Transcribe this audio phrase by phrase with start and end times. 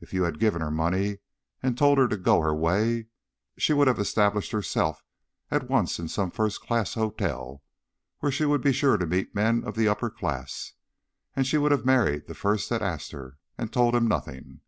[0.00, 1.18] If you had given her money
[1.60, 3.08] and told her to go her way,
[3.58, 5.02] she would have established herself
[5.50, 7.64] at once in some first class hotel
[8.20, 10.74] where she would be sure to meet men of the upper class.
[11.34, 14.60] And she would have married the first that asked her and told him nothing.